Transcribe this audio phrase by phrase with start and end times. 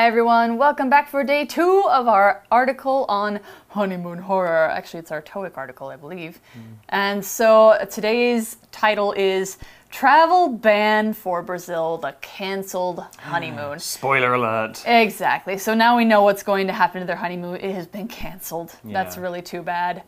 [0.00, 4.70] Hi everyone, welcome back for day two of our article on honeymoon horror.
[4.70, 6.40] Actually, it's our TOEIC article, I believe.
[6.88, 9.58] And so today's title is
[9.90, 13.78] Travel Ban for Brazil, the Cancelled Honeymoon.
[13.78, 14.82] Spoiler alert.
[14.86, 15.58] Exactly.
[15.58, 17.56] So now we know what's going to happen to their honeymoon.
[17.56, 18.74] It has been cancelled.
[18.82, 20.02] That's really too bad.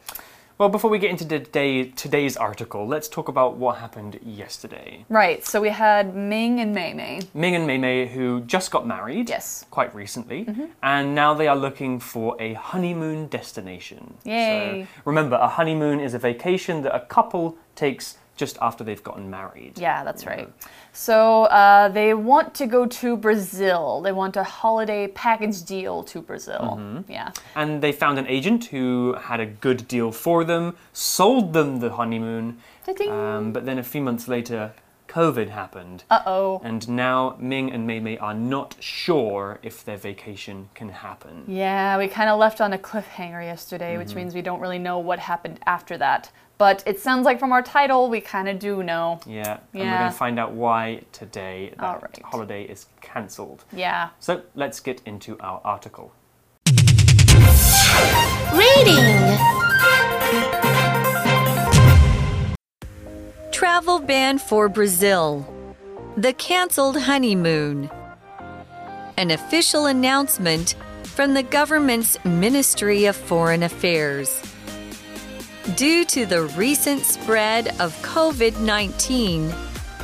[0.58, 5.04] Well, before we get into today, today's article, let's talk about what happened yesterday.
[5.08, 7.20] Right, so we had Ming and Mei Mei.
[7.32, 9.64] Ming and Mei Mei, who just got married Yes.
[9.70, 10.66] quite recently, mm-hmm.
[10.82, 14.14] and now they are looking for a honeymoon destination.
[14.24, 14.86] Yay.
[14.86, 19.30] So remember, a honeymoon is a vacation that a couple takes just after they've gotten
[19.30, 19.78] married.
[19.78, 20.50] Yeah, that's right.
[20.92, 24.00] So uh, they want to go to Brazil.
[24.00, 27.04] They want a holiday package deal to Brazil.
[27.08, 27.32] Yeah.
[27.54, 31.90] And they found an agent who had a good deal for them, sold them the
[31.90, 32.58] honeymoon,
[33.08, 34.72] um, but then a few months later,
[35.12, 36.04] COVID happened.
[36.10, 36.60] Uh oh.
[36.64, 41.44] And now Ming and Mei Mei are not sure if their vacation can happen.
[41.46, 44.98] Yeah, we kind of left on a cliffhanger yesterday, which means we don't really know
[44.98, 46.30] what happened after that.
[46.62, 49.18] But it sounds like from our title, we kind of do know.
[49.26, 52.22] Yeah, and we're going to find out why today that All right.
[52.22, 53.64] holiday is cancelled.
[53.72, 54.10] Yeah.
[54.20, 56.12] So let's get into our article.
[58.54, 59.02] Reading.
[63.50, 65.44] Travel ban for Brazil.
[66.16, 67.90] The cancelled honeymoon.
[69.16, 74.40] An official announcement from the government's Ministry of Foreign Affairs.
[75.76, 79.54] Due to the recent spread of COVID 19,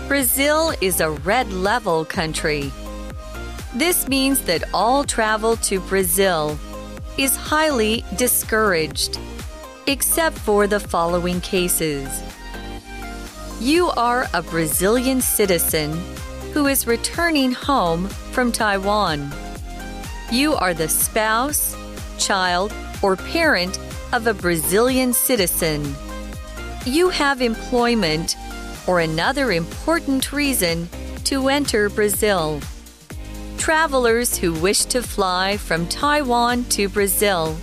[0.07, 2.71] Brazil is a red level country.
[3.75, 6.57] This means that all travel to Brazil
[7.19, 9.19] is highly discouraged,
[9.89, 12.23] except for the following cases.
[13.61, 16.01] You are a Brazilian citizen
[16.53, 19.33] who is returning home from Taiwan.
[20.31, 21.77] You are the spouse,
[22.17, 23.77] child, or parent
[24.13, 25.95] of a Brazilian citizen.
[26.85, 28.37] You have employment
[28.87, 30.89] or another important reason
[31.25, 32.61] to enter Brazil.
[33.59, 37.57] Travelers who wish to fly from Taiwan to Brazil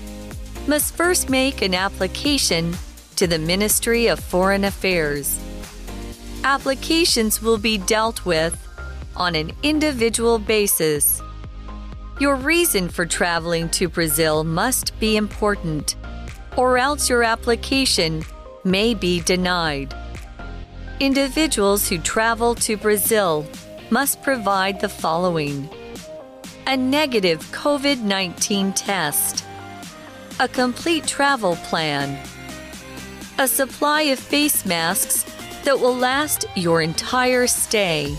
[0.67, 2.75] must first make an application
[3.15, 5.39] to the Ministry of Foreign Affairs
[6.45, 8.55] applications will be dealt with
[9.15, 11.19] on an individual basis.
[12.19, 15.95] Your reason for traveling to Brazil must be important,
[16.57, 18.23] or else your application
[18.63, 19.93] may be denied.
[20.99, 23.45] Individuals who travel to Brazil
[23.89, 25.69] must provide the following
[26.67, 29.45] a negative COVID 19 test,
[30.39, 32.17] a complete travel plan,
[33.37, 35.23] a supply of face masks
[35.63, 38.15] that will last your entire stay.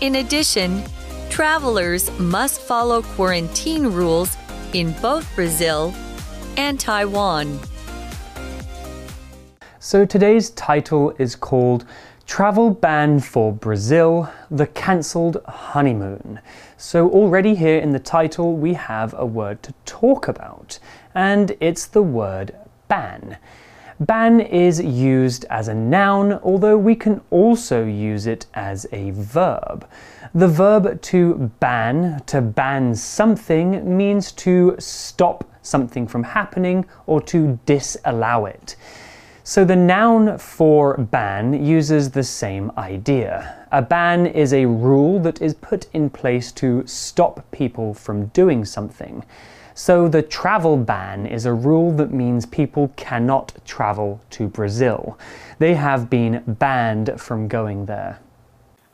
[0.00, 0.82] In addition,
[1.28, 4.36] travelers must follow quarantine rules
[4.72, 5.94] in both Brazil
[6.56, 7.58] and Taiwan.
[9.78, 11.84] So today's title is called
[12.26, 16.40] Travel Ban for Brazil The Cancelled Honeymoon.
[16.76, 20.78] So, already here in the title, we have a word to talk about,
[21.14, 22.56] and it's the word
[22.88, 23.36] ban.
[24.00, 29.86] Ban is used as a noun, although we can also use it as a verb.
[30.34, 37.58] The verb to ban, to ban something, means to stop something from happening or to
[37.64, 38.76] disallow it.
[39.44, 43.66] So the noun for ban uses the same idea.
[43.72, 48.64] A ban is a rule that is put in place to stop people from doing
[48.64, 49.24] something.
[49.74, 55.18] So the travel ban is a rule that means people cannot travel to Brazil.
[55.58, 58.20] They have been banned from going there.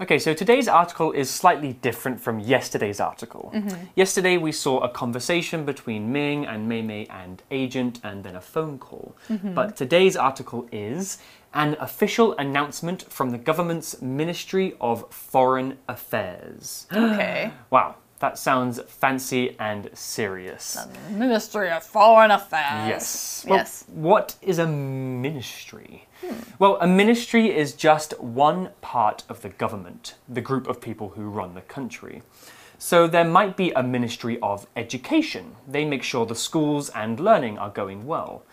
[0.01, 3.51] Okay, so today's article is slightly different from yesterday's article.
[3.53, 3.87] Mm-hmm.
[3.97, 8.41] Yesterday we saw a conversation between Ming and Mei Mei and agent and then a
[8.41, 9.17] phone call.
[9.29, 9.55] Mm-hmm.
[9.55, 11.19] But today's article is
[11.53, 16.87] an official announcement from the government's Ministry of Foreign Affairs.
[16.93, 17.51] Okay.
[17.71, 20.79] wow, that sounds fancy and serious.
[21.11, 22.89] Ministry of Foreign Affairs.
[22.89, 23.45] Yes.
[23.49, 23.85] Well, yes.
[23.89, 26.07] What is a ministry?
[26.59, 31.29] Well, a ministry is just one part of the government, the group of people who
[31.29, 32.23] run the country.
[32.79, 35.57] So there might be a ministry of education.
[35.67, 38.45] They make sure the schools and learning are going well.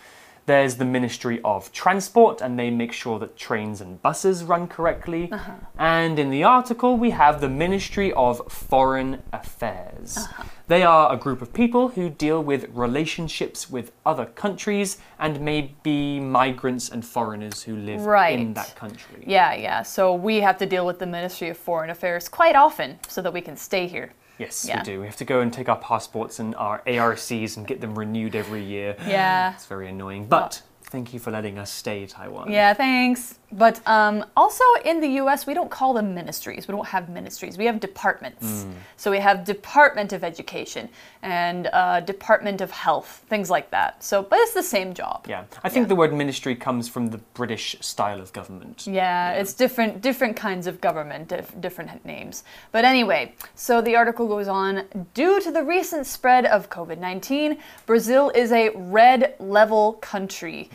[0.47, 5.31] There's the Ministry of Transport, and they make sure that trains and buses run correctly.
[5.31, 5.53] Uh-huh.
[5.79, 10.17] And in the article, we have the Ministry of Foreign Affairs.
[10.17, 10.43] Uh-huh.
[10.67, 16.19] They are a group of people who deal with relationships with other countries and maybe
[16.19, 19.23] migrants and foreigners who live in that country.
[19.25, 19.81] Yeah, yeah.
[19.81, 23.33] So we have to deal with the Ministry of Foreign Affairs quite often so that
[23.33, 24.13] we can stay here.
[24.37, 24.79] Yes, Yeah.
[24.79, 24.99] we do.
[25.01, 28.35] We have to go and take our passports and our ARCs and get them renewed
[28.35, 28.95] every year.
[29.07, 29.53] Yeah.
[29.53, 30.27] It's very annoying.
[30.27, 32.51] But thank you for letting us stay Taiwan.
[32.51, 33.35] Yeah, thanks.
[33.51, 36.67] But um, also in the US, we don't call them ministries.
[36.67, 37.57] We don't have ministries.
[37.57, 38.65] We have departments.
[38.97, 40.89] So we have Department of Education
[41.21, 44.03] and uh, Department of Health, things like that.
[44.03, 45.25] So, but it's the same job.
[45.27, 45.45] Yeah.
[45.63, 48.87] I think the word ministry comes from the British style of government.
[48.87, 52.43] Yeah, it's different different kinds of government, dif- different names.
[52.71, 54.83] But anyway, so the article goes on,
[55.13, 60.69] due to the recent spread of COVID-19, Brazil is a red level country.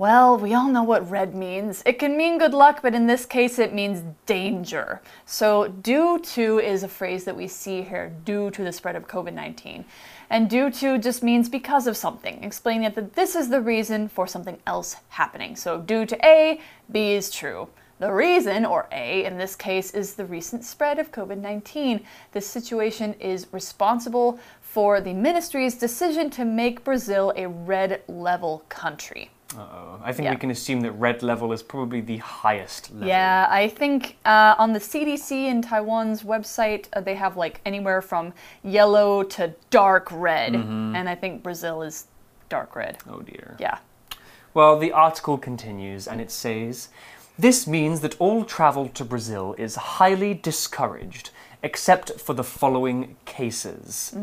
[0.00, 1.82] Well, we all know what red means.
[1.84, 5.02] It can mean good luck, but in this case it means danger.
[5.26, 9.06] So, due to is a phrase that we see here, due to the spread of
[9.06, 9.84] COVID-19.
[10.30, 14.26] And due to just means because of something, explaining that this is the reason for
[14.26, 15.54] something else happening.
[15.54, 17.68] So, due to A, B is true.
[17.98, 22.00] The reason, or A in this case, is the recent spread of COVID 19.
[22.32, 29.30] This situation is responsible for the ministry's decision to make Brazil a red level country.
[29.56, 30.00] Uh-oh.
[30.04, 30.30] I think Yeah.
[30.30, 33.08] we can assume that red level is probably the highest level.
[33.08, 38.00] Yeah, I think uh, on the CDC in Taiwan's website, uh, they have like anywhere
[38.00, 38.32] from
[38.62, 40.54] yellow to dark red.
[40.54, 42.06] And I think Brazil is
[42.48, 42.98] dark red.
[43.08, 43.56] Oh dear.
[43.58, 43.78] Yeah.
[44.54, 46.88] Well, the article continues and it says
[47.38, 51.30] This means that all travel to Brazil is highly discouraged,
[51.62, 54.14] except for the following cases.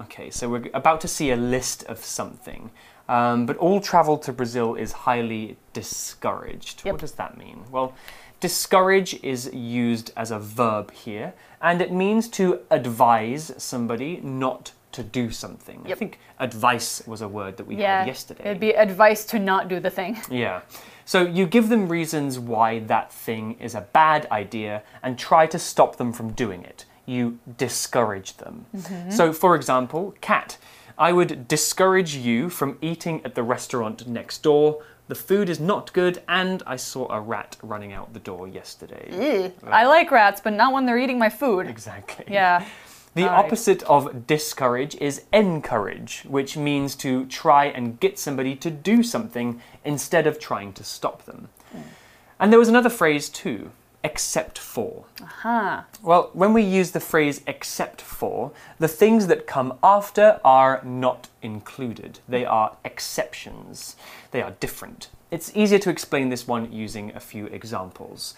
[0.00, 2.70] Okay, so we're about to see a list of something.
[3.08, 6.82] Um, but all travel to Brazil is highly discouraged.
[6.84, 6.92] Yep.
[6.94, 7.64] What does that mean?
[7.70, 7.94] Well,
[8.40, 15.02] discourage is used as a verb here, and it means to advise somebody not to
[15.02, 15.82] do something.
[15.86, 18.00] I think advice was a word that we Yeah.
[18.00, 18.44] had yesterday.
[18.44, 20.18] It'd be advice to not do the thing.
[20.30, 20.60] Yeah.
[21.04, 25.58] So you give them reasons why that thing is a bad idea and try to
[25.58, 26.84] stop them from doing it.
[27.06, 28.66] You discourage them.
[28.76, 29.10] Mm-hmm.
[29.10, 30.58] So, for example, Kat.
[30.98, 34.82] I would discourage you from eating at the restaurant next door.
[35.08, 39.08] The food is not good, and I saw a rat running out the door yesterday.
[39.10, 39.52] Ew.
[39.66, 41.66] I like rats, but not when they're eating my food.
[41.66, 42.26] Exactly.
[42.28, 42.64] Yeah.
[43.14, 49.02] The opposite of discourage is encourage, which means to try and get somebody to do
[49.02, 51.48] something instead of trying to stop them.
[51.72, 51.80] Hmm.
[52.40, 53.70] And there was another phrase too,
[54.02, 55.04] except for.
[55.22, 55.82] Huh.
[56.02, 61.28] Well, when we use the phrase except for, the things that come after are not
[61.42, 62.20] included.
[62.26, 63.94] They are exceptions.
[64.30, 65.08] They are different.
[65.30, 68.34] It's easier to explain this one using a few examples.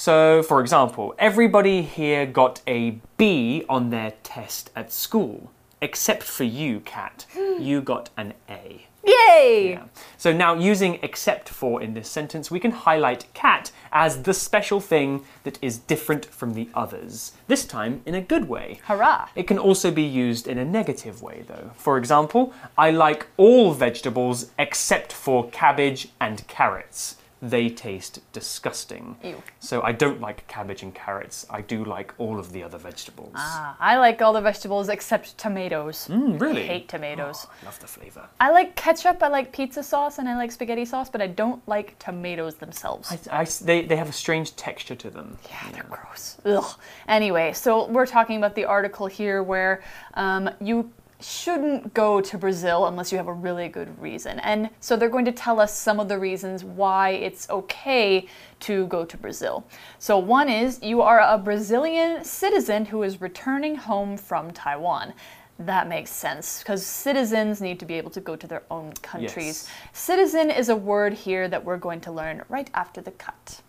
[0.00, 5.52] So, for example, everybody here got a B on their test at school,
[5.82, 7.26] except for you, Kat.
[7.36, 7.60] Hmm.
[7.60, 8.86] You got an A.
[9.04, 9.72] Yay!
[9.72, 9.84] Yeah.
[10.16, 14.80] So now using except for in this sentence, we can highlight Kat as the special
[14.80, 17.32] thing that is different from the others.
[17.46, 18.80] This time in a good way.
[18.84, 19.28] Hurrah!
[19.34, 21.72] It can also be used in a negative way though.
[21.74, 27.16] For example, I like all vegetables except for cabbage and carrots.
[27.42, 29.16] They taste disgusting.
[29.24, 29.42] Ew.
[29.60, 31.46] So I don't like cabbage and carrots.
[31.48, 33.32] I do like all of the other vegetables.
[33.34, 36.06] Ah, I like all the vegetables except tomatoes.
[36.10, 36.64] Mm, really?
[36.64, 37.46] I hate tomatoes.
[37.48, 38.28] Oh, I love the flavor.
[38.40, 41.66] I like ketchup, I like pizza sauce, and I like spaghetti sauce, but I don't
[41.66, 43.10] like tomatoes themselves.
[43.30, 45.38] I, I- they, they have a strange texture to them.
[45.48, 46.36] Yeah, they're gross.
[46.44, 46.78] Ugh.
[47.08, 49.82] Anyway, so we're talking about the article here where
[50.14, 50.90] um, you
[51.22, 54.38] shouldn't go to Brazil unless you have a really good reason.
[54.40, 58.26] And so they're going to tell us some of the reasons why it's okay
[58.60, 59.66] to go to Brazil.
[59.98, 65.14] So, one is you are a Brazilian citizen who is returning home from Taiwan.
[65.58, 69.68] That makes sense because citizens need to be able to go to their own countries.
[69.68, 69.70] Yes.
[69.92, 73.60] Citizen is a word here that we're going to learn right after the cut.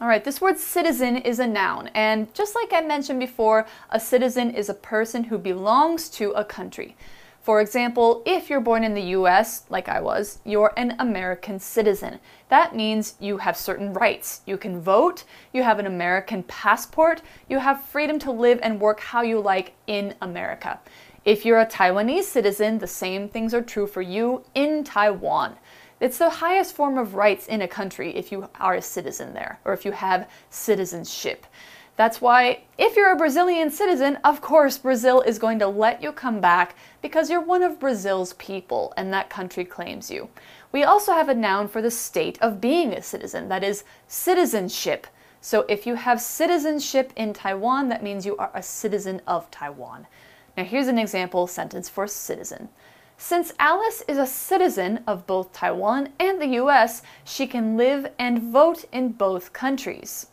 [0.00, 3.98] All right, this word citizen is a noun, and just like I mentioned before, a
[3.98, 6.96] citizen is a person who belongs to a country.
[7.42, 12.20] For example, if you're born in the US, like I was, you're an American citizen.
[12.48, 14.42] That means you have certain rights.
[14.46, 19.00] You can vote, you have an American passport, you have freedom to live and work
[19.00, 20.78] how you like in America.
[21.24, 25.56] If you're a Taiwanese citizen, the same things are true for you in Taiwan.
[26.00, 29.58] It's the highest form of rights in a country if you are a citizen there
[29.64, 31.44] or if you have citizenship.
[31.96, 36.12] That's why, if you're a Brazilian citizen, of course, Brazil is going to let you
[36.12, 40.28] come back because you're one of Brazil's people and that country claims you.
[40.70, 45.08] We also have a noun for the state of being a citizen, that is, citizenship.
[45.40, 50.06] So if you have citizenship in Taiwan, that means you are a citizen of Taiwan.
[50.56, 52.68] Now, here's an example sentence for citizen.
[53.20, 58.40] Since Alice is a citizen of both Taiwan and the US, she can live and
[58.40, 60.28] vote in both countries.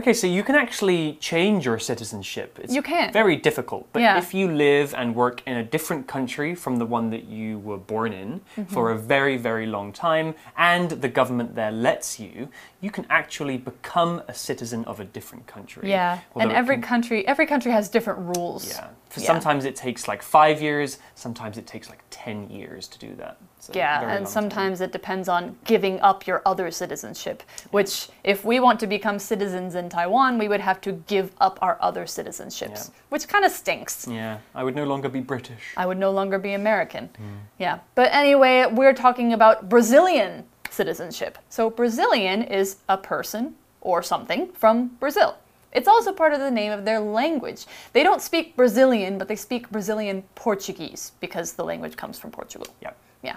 [0.00, 2.58] Okay, so you can actually change your citizenship.
[2.62, 3.12] It's You can.
[3.12, 3.86] Very difficult.
[3.92, 4.16] But Yeah.
[4.16, 7.76] if you live and work in a different country from the one that you were
[7.76, 8.72] born in Mm-hmm.
[8.74, 12.48] for a very, very long time, and the government there lets you,
[12.80, 15.90] you can actually become a citizen of a different country.
[15.90, 18.62] Yeah, Although and every can- country every country has different rules.
[18.70, 18.86] Yeah.
[19.10, 19.26] For Yeah.
[19.26, 23.36] Sometimes it takes like five years, sometimes it takes like 10 years to do that.
[23.58, 24.26] So Yeah, and long time.
[24.26, 27.42] sometimes it depends on giving up your other citizenship,
[27.72, 31.58] which, if we want to become citizens in Taiwan, we would have to give up
[31.60, 32.94] our other citizenships, Yeah.
[33.10, 34.06] which kind of stinks.
[34.08, 35.74] Yeah, I would no longer be British.
[35.76, 37.08] I would no longer be American.
[37.08, 37.38] Mm.
[37.58, 37.78] Yeah.
[37.94, 41.38] But anyway, we're talking about Brazilian citizenship.
[41.48, 45.36] So, Brazilian is a person or something from Brazil.
[45.72, 47.66] It's also part of the name of their language.
[47.92, 52.66] They don't speak Brazilian, but they speak Brazilian Portuguese because the language comes from Portugal.
[52.80, 52.90] Yeah.
[53.22, 53.36] Yeah.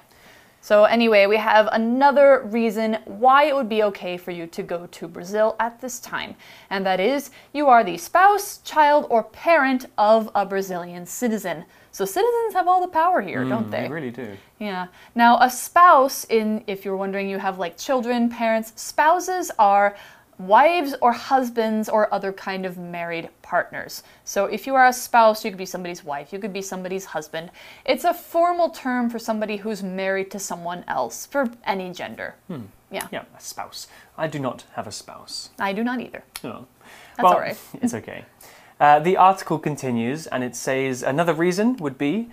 [0.63, 4.87] So, anyway, we have another reason why it would be okay for you to go
[4.87, 6.35] to Brazil at this time,
[6.69, 11.65] and that is you are the spouse, child, or parent of a Brazilian citizen.
[11.91, 13.81] So, citizens have all the power here, don't mm, they?
[13.81, 14.37] They really do.
[14.57, 14.87] Yeah.
[15.15, 18.71] Now, a spouse, in if you're wondering, you have like children, parents.
[18.77, 19.97] Spouses are
[20.47, 24.03] wives or husbands or other kind of married partners.
[24.23, 27.05] So, if you are a spouse, you could be somebody's wife, you could be somebody's
[27.05, 27.51] husband.
[27.85, 32.35] It's a formal term for somebody who's married to someone else for any gender.
[32.91, 33.07] Yeah.
[33.11, 33.87] Yeah, a spouse.
[34.17, 35.49] I do not have a spouse.
[35.59, 36.23] I do not either.
[36.43, 36.65] Oh.
[37.15, 37.57] That's well, all right.
[37.81, 38.25] it's okay.
[38.79, 42.29] Uh, the article continues and it says another reason would be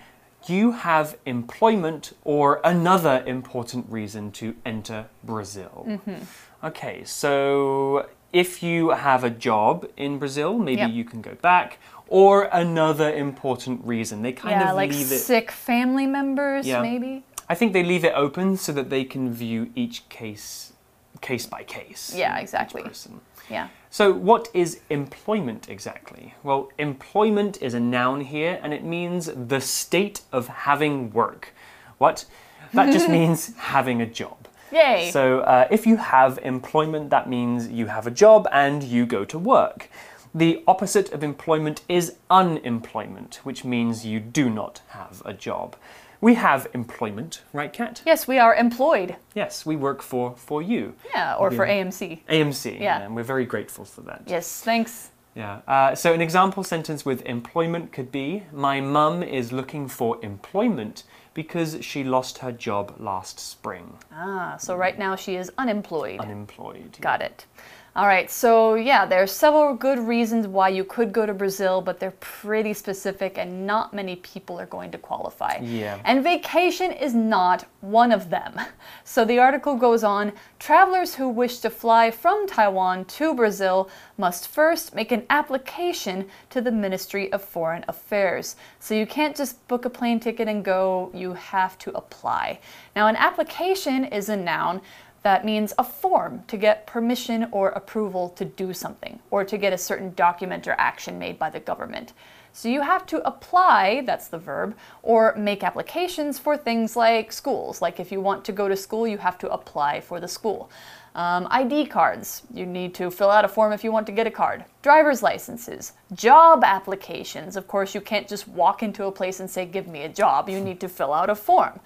[0.47, 5.85] you have employment or another important reason to enter Brazil.
[5.87, 6.23] Mm-hmm.
[6.63, 10.87] Okay, so if you have a job in Brazil, maybe Yeah.
[10.87, 14.21] you can go back, or another important reason.
[14.21, 15.19] They kind yeah, of like leave it.
[15.19, 16.81] sick family members, Yeah.
[16.81, 17.23] maybe.
[17.49, 20.73] I think they leave it open so that they can view each case
[21.21, 22.13] case by case.
[22.15, 22.81] Yeah, exactly.
[22.81, 23.21] person.
[23.49, 23.67] Yeah.
[23.91, 26.33] So, what is employment exactly?
[26.41, 31.53] Well, employment is a noun here and it means the state of having work.
[31.97, 32.25] What?
[32.73, 34.40] That just means having a job.
[34.71, 35.11] Yay.
[35.11, 39.25] So, uh, if you have employment, that means you have a job and you go
[39.25, 39.89] to work.
[40.33, 45.75] The opposite of employment is unemployment, which means you do not have a job.
[46.21, 48.01] We have employment, right, Kat?
[48.05, 49.15] yes, we are employed.
[49.33, 50.93] Yes, we work for for you.
[51.13, 51.83] Yeah, or for Yeah.
[51.83, 52.21] AMC.
[52.29, 53.01] AMC, Yeah.
[53.01, 54.21] and we're very grateful for that.
[54.27, 55.09] Yes, thanks.
[55.35, 55.61] Yeah.
[55.67, 61.03] Uh, so an example sentence with employment could be My mum is looking for employment
[61.33, 63.97] because she lost her job last spring.
[64.13, 66.19] Ah, so right now she is unemployed.
[66.19, 66.97] Unemployed.
[66.99, 67.45] Got it.
[67.93, 71.81] All right, so yeah, there are several good reasons why you could go to Brazil,
[71.81, 75.57] but they're pretty specific and not many people are going to qualify.
[75.61, 75.99] Yeah.
[76.05, 78.53] And vacation is not one of them.
[79.03, 84.47] So the article goes on travelers who wish to fly from Taiwan to Brazil must
[84.47, 88.55] first make an application to the Ministry of Foreign Affairs.
[88.79, 92.59] So you can't just book a plane ticket and go, you have to apply.
[92.95, 94.81] Now, an application is a noun
[95.23, 99.73] that means a form to get permission or approval to do something or to get
[99.73, 102.13] a certain document or action made by the government.
[102.53, 107.81] So you have to apply, that's the verb, or make applications for things like schools.
[107.81, 110.69] Like if you want to go to school, you have to apply for the school.
[111.13, 114.27] Um, ID cards, you need to fill out a form if you want to get
[114.27, 114.65] a card.
[114.81, 117.55] Driver's licenses, job applications.
[117.55, 120.49] Of course, you can't just walk into a place and say, Give me a job.
[120.49, 121.79] You need to fill out a form.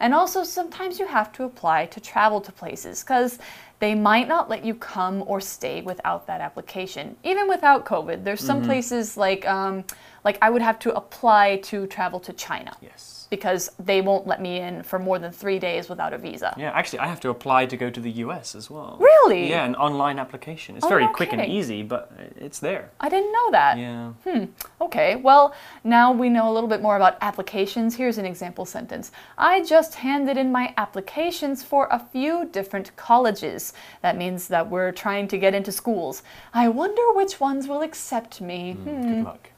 [0.00, 3.38] And also, sometimes you have to apply to travel to places because
[3.78, 7.16] they might not let you come or stay without that application.
[7.24, 9.84] Even without COVID, there's some places like, um,
[10.24, 13.26] like I would have to apply to travel to China Yes.
[13.30, 16.54] because they won't let me in for more than three days without a visa.
[16.56, 18.98] Yeah, actually, I have to apply to go to the US as well.
[19.00, 19.48] Really?
[19.50, 20.76] Yeah, an online application.
[20.76, 22.90] It's Oh, very no quick and easy, but it's there.
[23.00, 23.78] I didn't know that.
[23.78, 24.12] Yeah.
[24.24, 24.44] Hmm.
[24.80, 27.94] Okay, well, now we know a little bit more about applications.
[27.94, 33.72] Here's an example sentence I just handed in my applications for a few different colleges.
[34.02, 36.22] That means that we're trying to get into schools.
[36.52, 38.72] I wonder which ones will accept me.
[38.72, 39.02] Hmm.
[39.02, 39.50] Good luck.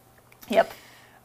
[0.48, 0.72] Yep.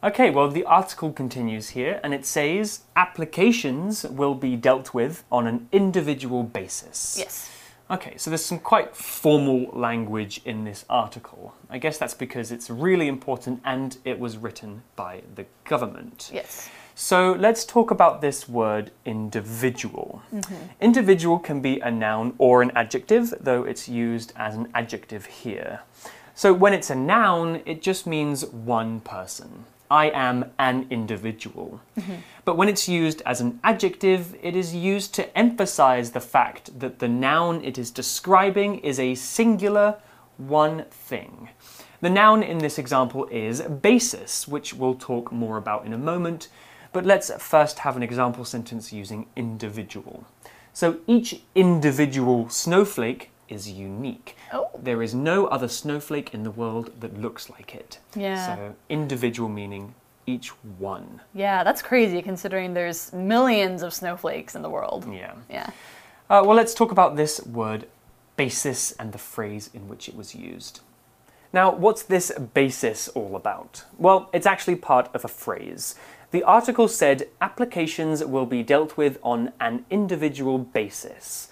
[0.01, 5.45] Okay, well, the article continues here and it says applications will be dealt with on
[5.45, 7.17] an individual basis.
[7.19, 7.51] Yes.
[7.91, 11.55] Okay, so there's some quite formal language in this article.
[11.71, 16.29] I guess that's because it's really important and it was written by the government.
[16.31, 16.69] Yes.
[16.93, 20.21] So let's talk about this word individual.
[20.31, 20.55] Mm-hmm.
[20.81, 25.79] Individual can be a noun or an adjective, though it's used as an adjective here.
[26.35, 29.65] So when it's a noun, it just means one person.
[29.91, 31.81] I am an individual.
[31.97, 32.15] Mm-hmm.
[32.45, 36.99] But when it's used as an adjective, it is used to emphasize the fact that
[36.99, 39.97] the noun it is describing is a singular,
[40.37, 41.49] one thing.
[42.01, 46.47] The noun in this example is basis, which we'll talk more about in a moment,
[46.93, 50.23] but let's first have an example sentence using individual.
[50.71, 54.35] So each individual snowflake is unique.
[54.53, 54.69] Oh.
[54.77, 57.99] There is no other snowflake in the world that looks like it.
[58.15, 58.55] Yeah.
[58.55, 61.21] So individual meaning each one.
[61.33, 65.11] Yeah, that's crazy considering there's millions of snowflakes in the world.
[65.11, 65.33] Yeah.
[65.49, 65.69] Yeah.
[66.29, 67.87] Uh, well, let's talk about this word
[68.37, 70.81] basis and the phrase in which it was used.
[71.51, 73.83] Now, what's this basis all about?
[73.97, 75.95] Well, it's actually part of a phrase.
[76.31, 81.49] The article said applications will be dealt with on an individual basis.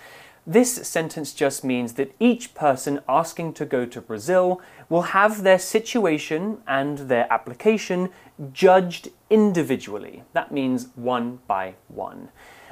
[0.50, 5.60] This sentence just means that each person asking to go to Brazil will have their
[5.60, 8.10] situation and their application
[8.54, 10.24] judged individually.
[10.32, 12.30] That means one by one.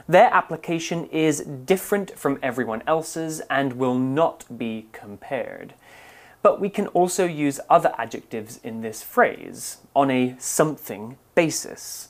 [0.07, 5.73] Their application is different from everyone else's and will not be compared.
[6.41, 12.07] But we can also use other adjectives in this phrase on a something basis.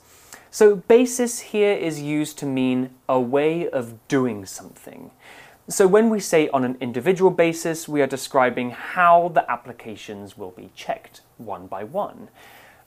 [0.51, 5.09] So, basis here is used to mean a way of doing something.
[5.67, 10.51] So, when we say on an individual basis, we are describing how the applications will
[10.51, 12.29] be checked one by one.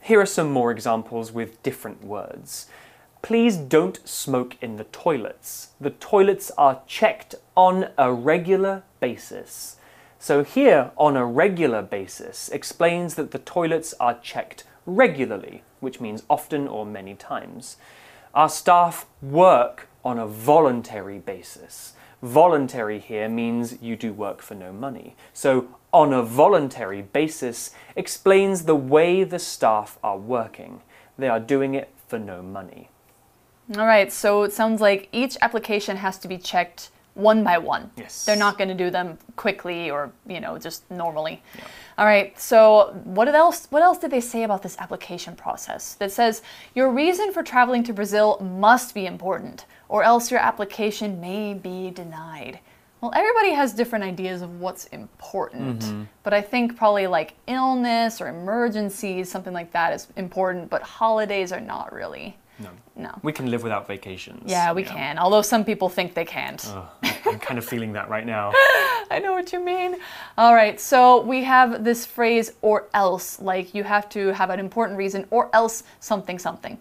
[0.01, 2.69] Here are some more examples with different words.
[3.21, 5.71] Please don't smoke in the toilets.
[5.81, 9.79] The toilets are checked on a regular basis.
[10.21, 16.23] So, here, on a regular basis, explains that the toilets are checked regularly, which means
[16.31, 17.77] often or many times.
[18.35, 21.95] Our staff work on a voluntary basis.
[22.23, 25.15] Voluntary here means you do work for no money.
[25.33, 30.83] So, on a voluntary basis explains the way the staff are working.
[31.17, 32.91] They are doing it for no money.
[33.77, 37.91] All right, so it sounds like each application has to be checked one by one.
[37.97, 38.25] Yes.
[38.25, 41.43] They're not going to do them quickly or, you know, just normally.
[41.99, 42.39] All right.
[42.41, 45.95] So, what else what else did they say about this application process?
[45.95, 46.43] That says
[46.75, 51.91] your reason for traveling to Brazil must be important or else your application may be
[51.91, 52.61] denied.
[53.01, 56.03] Well, everybody has different ideas of what's important, Mm-hmm.
[56.25, 61.53] but I think probably like illness or emergencies, something like that is important, but holidays
[61.53, 62.37] are not really.
[62.59, 62.71] No.
[62.97, 63.13] No.
[63.23, 64.43] We can live without vacations.
[64.51, 64.91] Yeah, we know.
[64.91, 65.17] can.
[65.19, 66.61] Although some people think they can't.
[67.25, 68.51] I'm kind of feeling that right now.
[69.13, 69.97] I know what you mean.
[70.37, 74.59] All right, so we have this phrase or else, like you have to have an
[74.59, 76.77] important reason or else something something.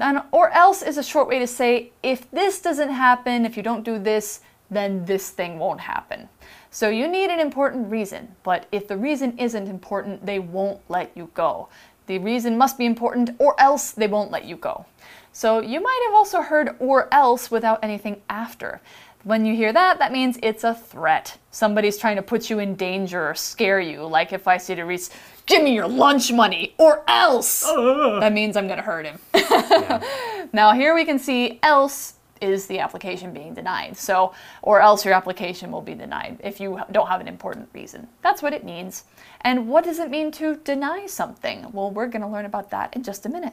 [0.00, 3.62] And or else is a short way to say if this doesn't happen, if you
[3.62, 6.28] don't do this, then this thing won't happen.
[6.70, 11.16] So you need an important reason, but if the reason isn't important, they won't let
[11.16, 11.68] you go.
[12.06, 14.86] The reason must be important or else they won't let you go.
[15.32, 18.80] So you might have also heard or else without anything after.
[19.28, 21.36] When you hear that, that means it's a threat.
[21.50, 24.06] Somebody's trying to put you in danger or scare you.
[24.06, 25.10] Like if I say to Reese,
[25.44, 29.18] give me your lunch money or else, that means I'm going to hurt him.
[30.54, 33.98] Now, here we can see else is the application being denied.
[33.98, 38.08] So, or else your application will be denied if you don't have an important reason.
[38.22, 39.04] That's what it means.
[39.42, 41.70] And what does it mean to deny something?
[41.72, 43.52] Well, we're going to learn about that in just a minute.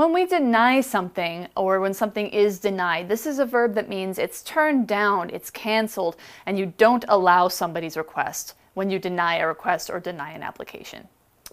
[0.00, 4.18] When we deny something or when something is denied, this is a verb that means
[4.18, 9.46] it's turned down, it's canceled, and you don't allow somebody's request when you deny a
[9.46, 11.06] request or deny an application.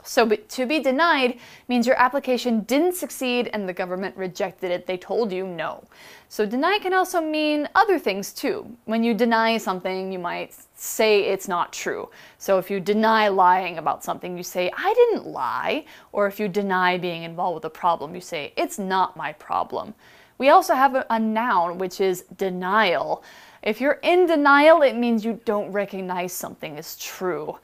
[0.08, 4.88] So to be denied means your application didn't succeed and the government rejected it.
[4.88, 5.84] They told you no.
[6.30, 8.74] So deny can also mean other things too.
[8.86, 12.10] When you deny something, you might say it's not true.
[12.38, 15.84] So if you deny lying about something, you say, I didn't lie.
[16.14, 19.94] Or if you deny being involved with a problem, you say, it's not my problem.
[20.38, 23.24] We also have a, a noun, which is denial.
[23.62, 27.58] If you're in denial, it means you don't recognize something as true.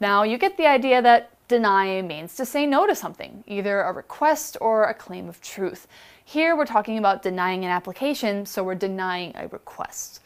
[0.00, 3.92] Now, you get the idea that deny means to say no to something, either a
[3.92, 5.86] request or a claim of truth.
[6.24, 10.20] Here, we're talking about denying an application, so we're denying a request.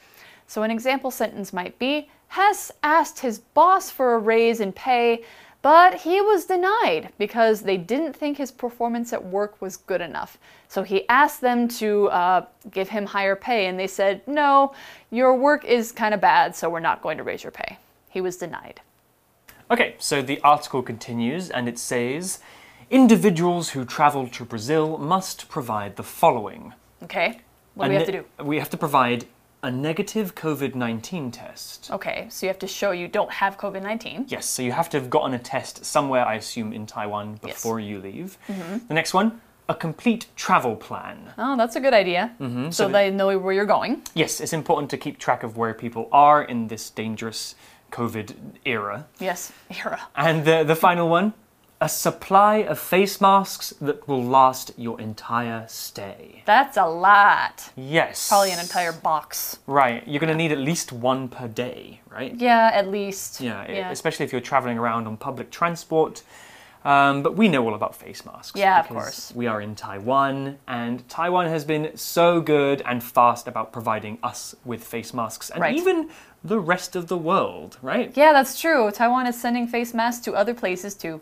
[0.47, 5.25] So, an example sentence might be Hess asked his boss for a raise in pay,
[5.63, 10.39] but he was denied because they didn't think his performance at work was good enough.
[10.69, 14.73] So he asked them to uh, give him higher pay, and they said, No,
[15.11, 17.79] your work is kind of bad, so we're not going to raise your pay.
[18.09, 18.81] He was denied.
[19.71, 22.41] Okay, so the article continues and it says
[22.91, 26.75] individuals who travel to Brazil must provide the following.
[27.05, 27.41] Okay,
[27.75, 28.25] what do we have to do?
[28.43, 29.27] We have to provide
[29.63, 31.91] a negative COVID 19 test.
[31.93, 34.25] Okay, so you have to show you don't have COVID 19.
[34.27, 37.55] Yes, so you have to have gotten a test somewhere, I assume, in Taiwan Yes.
[37.55, 38.39] before you leave.
[38.49, 38.89] Mm-hmm.
[38.89, 41.33] The next one, a complete travel plan.
[41.39, 42.35] Oh, that's a good idea.
[42.41, 44.03] Mm-hmm, so so they know where you're going.
[44.15, 47.55] Yes, it's important to keep track of where people are in this dangerous
[47.91, 49.07] COVID era.
[49.19, 49.53] Yes,
[49.85, 50.01] era.
[50.17, 51.35] And the, the final one
[51.83, 56.43] a supply of face masks that will last your entire stay.
[56.45, 57.71] That's a lot.
[57.75, 58.29] Yes.
[58.29, 59.59] Probably an entire box.
[59.67, 60.07] Right.
[60.07, 62.35] You're going to need at least one per day, right?
[62.37, 63.41] Yeah, at least.
[63.41, 66.23] Yeah, e- especially if you're traveling around on public transport.
[66.85, 68.59] Um, but we know all about face masks.
[68.59, 69.33] Yeah, of course.
[69.35, 74.55] We are in Taiwan, and Taiwan has been so good and fast about providing us
[74.65, 75.77] with face masks, and Right.
[75.77, 76.09] even
[76.43, 78.13] the rest of the world, right?
[78.17, 78.91] Yeah, that's true.
[78.91, 81.21] Taiwan is sending face masks to other places too.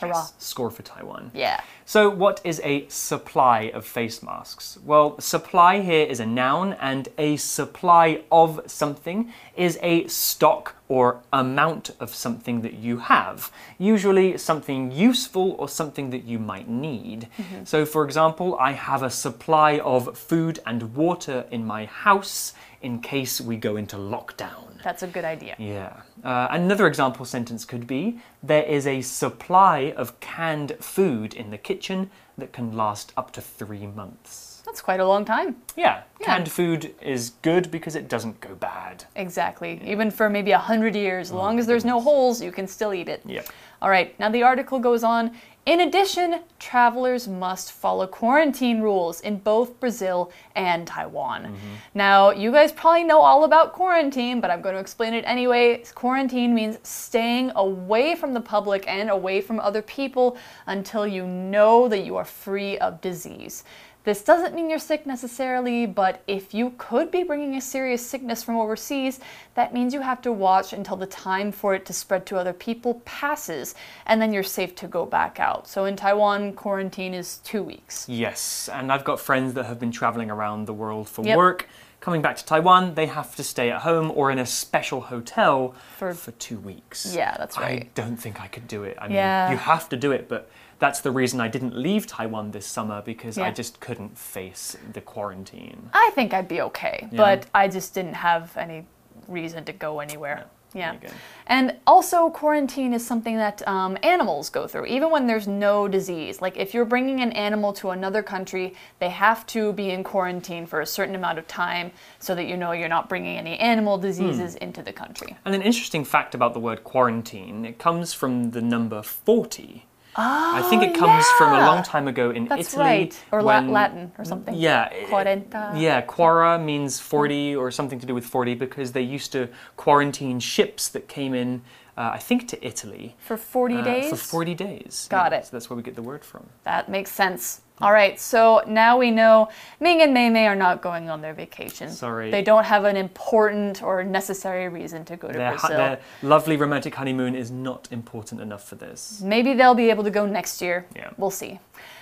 [0.00, 0.22] Hurrah.
[0.22, 1.30] Yes, Score for Taiwan.
[1.34, 1.60] Yeah.
[1.84, 4.78] So, what is a supply of face masks?
[4.84, 11.22] Well, supply here is a noun, and a supply of something is a stock or
[11.32, 13.50] amount of something that you have.
[13.78, 17.28] Usually, something useful or something that you might need.
[17.64, 22.52] So, for example, I have a supply of food and water in my house
[22.82, 24.82] in case we go into lockdown.
[24.84, 25.54] That's a good idea.
[25.58, 26.02] Yeah.
[26.22, 31.58] Uh, another example sentence could be There is a supply of canned food in the
[31.58, 34.51] kitchen that can last up to three months.
[34.64, 35.56] That's quite a long time.
[35.76, 36.26] Yeah, Yeah.
[36.26, 39.04] canned food is good because it doesn't go bad.
[39.16, 39.80] Exactly.
[39.84, 42.94] Even for maybe a hundred years, as long as there's no holes, you can still
[42.94, 43.22] eat it.
[43.26, 43.46] Yep.
[43.82, 44.18] All right.
[44.20, 45.32] Now the article goes on.
[45.64, 51.44] In addition, travelers must follow quarantine rules in both Brazil and Taiwan.
[51.44, 51.74] Mm-hmm.
[51.94, 55.84] Now, you guys probably know all about quarantine, but I'm going to explain it anyway.
[55.94, 61.86] Quarantine means staying away from the public and away from other people until you know
[61.86, 63.62] that you are free of disease.
[64.04, 68.42] This doesn't mean you're sick necessarily, but if you could be bringing a serious sickness
[68.42, 69.20] from overseas,
[69.54, 72.52] that means you have to watch until the time for it to spread to other
[72.52, 75.68] people passes, and then you're safe to go back out.
[75.68, 78.08] So in Taiwan, quarantine is two weeks.
[78.08, 81.36] Yes, and I've got friends that have been traveling around the world for Yep.
[81.36, 81.68] work.
[82.00, 85.76] Coming back to Taiwan, they have to stay at home or in a special hotel
[85.96, 87.14] For- for, two weeks.
[87.14, 87.82] Yeah, that's right.
[87.84, 88.98] I don't think I could do it.
[89.00, 89.52] I mean, Yeah.
[89.52, 90.50] you have to do it, but
[90.82, 95.00] that's the reason I didn't leave Taiwan this summer because I just couldn't face the
[95.00, 95.88] quarantine.
[95.94, 98.84] I think I'd be okay, but I just didn't have any
[99.28, 100.46] reason to go anywhere.
[100.74, 100.96] Yeah.
[100.96, 101.08] go.
[101.46, 106.40] And also, quarantine is something that um, animals go through, even when there's no disease.
[106.40, 110.66] Like, if you're bringing an animal to another country, they have to be in quarantine
[110.66, 113.98] for a certain amount of time so that you know you're not bringing any animal
[113.98, 114.64] diseases Hmm.
[114.64, 115.36] into the country.
[115.44, 119.84] And an interesting fact about the word quarantine, it comes from the number 40.
[120.14, 122.84] I think oh, it comes from a Oh, long time ago in That's Italy.
[122.84, 123.24] right.
[123.32, 124.54] Or when- Latin or something.
[124.54, 124.88] Yeah.
[125.08, 125.72] Quarenta.
[125.76, 130.38] Yeah, quara means 40 or something to do with 40 because they used to quarantine
[130.40, 131.62] ships that came in,
[132.02, 133.14] uh, I think, to Italy.
[133.18, 134.10] For 40 uh, days?
[134.10, 135.06] For 40 days.
[135.08, 135.46] Got Yeah, it.
[135.46, 136.48] So that's where we get the word from.
[136.64, 137.60] That makes sense.
[137.80, 139.48] All right, so now we know
[139.80, 141.90] Ming and Mei Mei are not going on their vacation.
[141.90, 142.30] Sorry.
[142.30, 145.76] They don't have an important or necessary reason to go to Their, Brazil.
[145.76, 149.20] their lovely romantic honeymoon is not important enough for this.
[149.24, 150.86] Maybe they'll be able to go next year.
[150.94, 151.10] Yeah.
[151.16, 151.58] We'll see.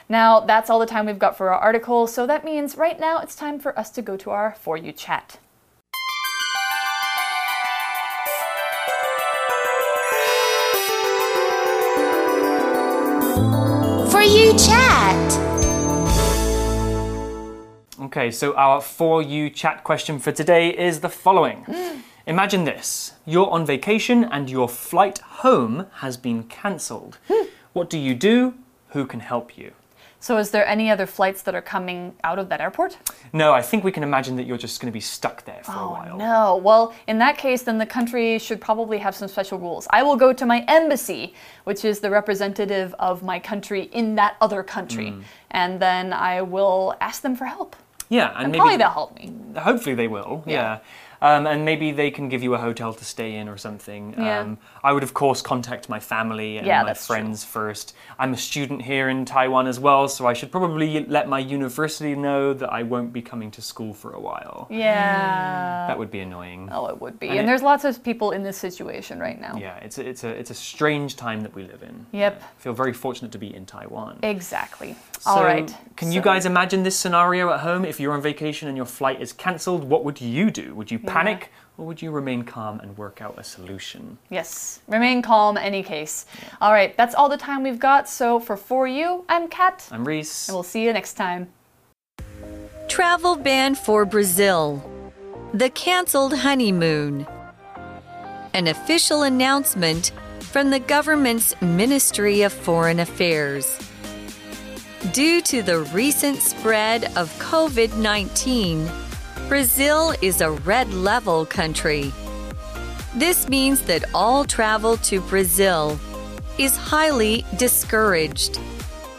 [0.09, 3.19] Now, that's all the time we've got for our article, so that means right now
[3.19, 5.39] it's time for us to go to our For You chat.
[14.57, 15.33] Chat.
[18.03, 21.65] Okay, so our For You chat question for today is the following.
[22.27, 27.19] Imagine this you're on vacation and your flight home has been cancelled.
[27.73, 28.55] what do you do?
[28.89, 29.73] Who can help you?
[30.23, 32.99] So, is there any other flights that are coming out of that airport?
[33.33, 35.73] No, I think we can imagine that you're just going to be stuck there for
[35.73, 36.13] a while.
[36.13, 36.57] Oh, No.
[36.59, 39.87] Well, in that case, then the country should probably have some special rules.
[39.91, 41.33] I will go to my embassy,
[41.65, 45.23] which is the representative of my country in that other country, Mm.
[45.53, 47.75] and then I will ask them for help.
[48.11, 49.33] Yeah, and, And maybe probably they'll help me.
[49.59, 50.43] hopefully they will.
[50.47, 50.53] Yeah.
[50.55, 50.79] Yeah.
[51.23, 54.15] Um, and maybe they can give you a hotel to stay in or something.
[54.17, 54.41] Yeah.
[54.41, 57.17] Um, I would, of course, contact my family and Yeah, my that's true.
[57.17, 57.95] friends first.
[58.19, 62.15] I'm a student here in Taiwan as well, so I should probably let my university
[62.15, 64.67] know that I won't be coming to school for a while.
[64.71, 65.87] Yeah.
[65.89, 66.69] That would be annoying.
[66.73, 67.29] Oh, it would be.
[67.29, 69.57] And And it- there's lots of people in this situation right now.
[69.59, 72.07] Yeah, it's a, it's a it's a strange time that we live in.
[72.13, 72.43] Yep.
[72.43, 74.19] I feel very fortunate to be in Taiwan.
[74.23, 74.97] Exactly.
[75.21, 75.77] So, All right.
[75.97, 77.85] Can you guys imagine this scenario at home?
[77.85, 80.75] If you're on vacation and your flight is cancelled, what would you do?
[80.75, 84.17] Would you panic or would you remain calm and work out a solution?
[84.31, 84.81] Yes.
[84.89, 86.25] Remain calm, any case.
[86.63, 86.97] All right.
[86.97, 88.09] That's all the time we've got.
[88.09, 89.87] So for For You, I'm Kat.
[89.93, 90.49] I'm Reese.
[90.49, 91.49] And we'll see you next time.
[92.89, 94.83] Travel ban for Brazil.
[95.53, 97.27] The canceled honeymoon.
[98.55, 103.79] An official announcement from the government's Ministry of Foreign Affairs.
[105.09, 108.87] Due to the recent spread of COVID 19,
[109.49, 112.13] Brazil is a red level country.
[113.17, 115.99] This means that all travel to Brazil
[116.59, 118.61] is highly discouraged,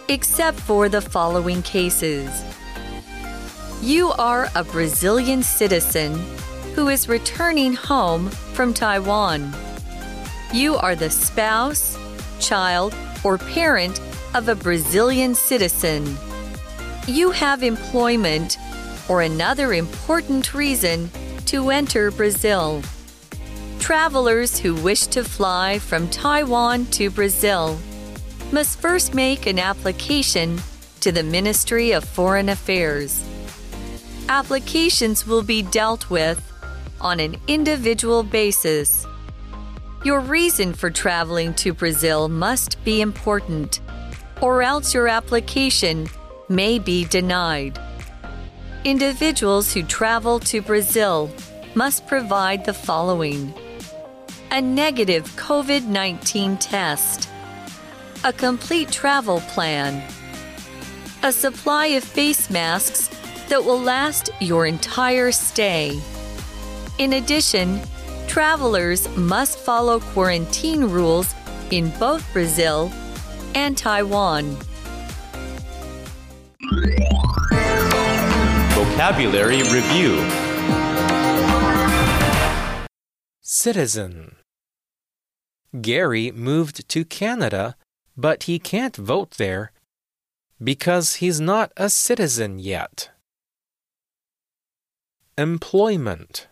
[0.07, 2.29] except for the following cases.
[3.81, 6.13] You are a Brazilian citizen
[6.75, 9.51] who is returning home from Taiwan.
[10.53, 11.97] You are the spouse,
[12.39, 13.99] child, or parent
[14.33, 16.17] of a Brazilian citizen.
[17.07, 18.57] You have employment
[19.09, 21.09] or another important reason
[21.47, 22.81] to enter Brazil.
[23.79, 27.79] Travelers who wish to fly from Taiwan to Brazil
[28.51, 30.61] must first make an application
[31.01, 33.23] to the Ministry of Foreign Affairs.
[34.29, 36.39] Applications will be dealt with
[37.01, 39.05] on an individual basis.
[40.05, 43.81] Your reason for traveling to Brazil must be important,
[44.41, 46.07] or else your application
[46.49, 47.79] may be denied.
[48.83, 51.29] Individuals who travel to Brazil
[51.75, 53.53] must provide the following
[54.51, 57.29] a negative COVID 19 test,
[58.25, 60.03] a complete travel plan,
[61.23, 63.07] a supply of face masks
[63.47, 66.01] that will last your entire stay.
[66.97, 67.79] In addition,
[68.27, 71.33] travelers must follow quarantine rules
[71.69, 72.91] in both Brazil
[73.55, 74.57] and Taiwan.
[78.73, 80.19] Vocabulary Review
[83.41, 84.35] Citizen
[85.81, 87.75] Gary moved to Canada,
[88.17, 89.71] but he can't vote there
[90.63, 93.09] because he's not a citizen yet.
[95.37, 96.47] Employment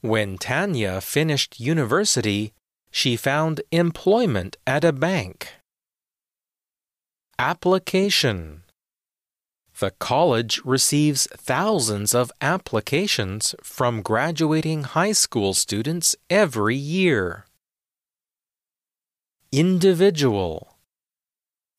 [0.00, 2.52] When Tanya finished university,
[2.92, 5.48] she found employment at a bank.
[7.38, 8.62] Application
[9.80, 17.46] The college receives thousands of applications from graduating high school students every year.
[19.50, 20.76] Individual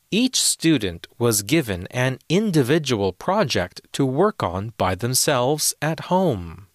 [0.10, 6.67] Each student was given an individual project to work on by themselves at home.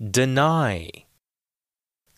[0.00, 1.05] Deny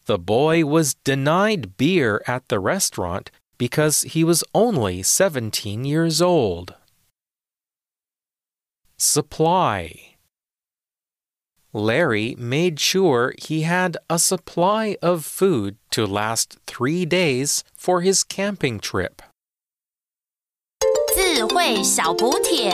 [0.08, 6.76] The boy was denied beer at the restaurant because he was only 17 years old.
[8.98, 10.14] Supply
[11.74, 18.24] Larry made sure he had a supply of food to last three days for his
[18.24, 19.22] camping trip.
[21.16, 22.72] 智慧小补帖。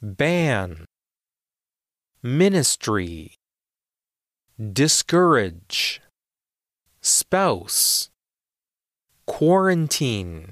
[0.00, 0.84] Ban
[2.22, 3.34] Ministry
[4.59, 5.99] Discourage
[7.01, 8.11] Spouse
[9.25, 10.51] Quarantine